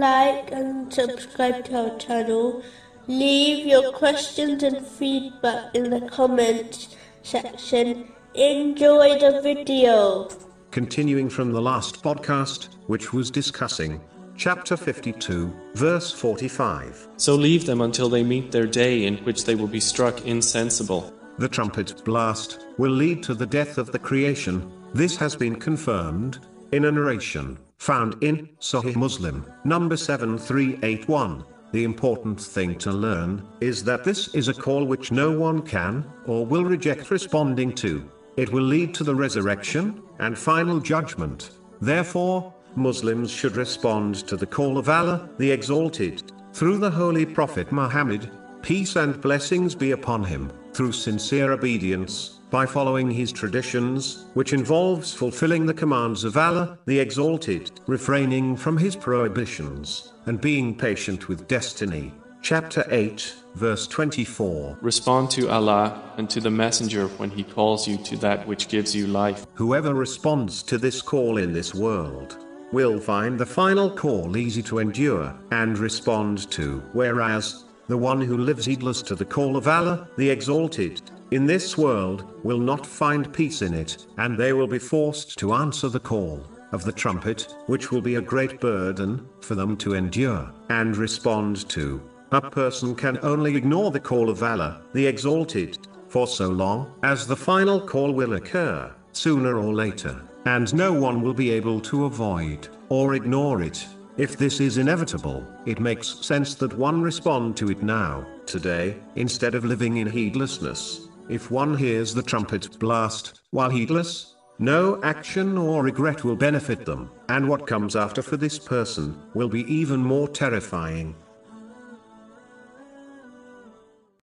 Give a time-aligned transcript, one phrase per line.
[0.00, 2.62] like and subscribe to our channel.
[3.06, 8.12] Leave your questions and feedback in the comments section.
[8.34, 10.28] Enjoy the video.
[10.70, 14.00] Continuing from the last podcast, which was discussing
[14.36, 17.08] chapter 52, verse 45.
[17.16, 21.12] So leave them until they meet their day in which they will be struck insensible.
[21.38, 24.70] The trumpet blast will lead to the death of the creation.
[24.94, 26.38] This has been confirmed
[26.72, 31.44] in a narration found in Sahih Muslim, number 7381.
[31.72, 36.04] The important thing to learn is that this is a call which no one can
[36.26, 38.08] or will reject responding to.
[38.36, 41.50] It will lead to the resurrection and final judgment.
[41.80, 47.72] Therefore, Muslims should respond to the call of Allah, the Exalted, through the Holy Prophet
[47.72, 54.52] Muhammad, peace and blessings be upon him, through sincere obedience, by following his traditions, which
[54.52, 61.28] involves fulfilling the commands of Allah, the Exalted, refraining from his prohibitions, and being patient
[61.28, 62.12] with destiny.
[62.42, 64.78] Chapter 8, verse 24.
[64.80, 68.96] Respond to Allah and to the Messenger when He calls you to that which gives
[68.96, 69.46] you life.
[69.54, 72.38] Whoever responds to this call in this world
[72.72, 78.38] will find the final call easy to endure and respond to, whereas the one who
[78.38, 81.02] lives heedless to the call of Allah, the Exalted,
[81.32, 85.54] in this world, will not find peace in it, and they will be forced to
[85.54, 89.94] answer the call of the trumpet, which will be a great burden for them to
[89.94, 92.00] endure and respond to.
[92.30, 97.26] A person can only ignore the call of Allah, the Exalted, for so long as
[97.26, 102.04] the final call will occur, sooner or later, and no one will be able to
[102.04, 103.84] avoid or ignore it.
[104.16, 109.54] If this is inevitable, it makes sense that one respond to it now, today, instead
[109.54, 111.08] of living in heedlessness.
[111.28, 117.10] If one hears the trumpet blast, while heedless, no action or regret will benefit them,
[117.28, 121.14] and what comes after for this person will be even more terrifying.